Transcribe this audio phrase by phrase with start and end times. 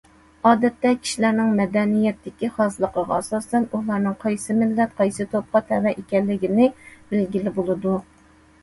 [0.51, 6.73] ئادەتتە، كىشىلەرنىڭ مەدەنىيەتتىكى خاسلىقىغا ئاساسەن، ئۇلارنىڭ قايسى مىللەت، قايسى توپقا تەۋە ئىكەنلىكىنى
[7.13, 7.97] بىلگىلى بولىدۇ.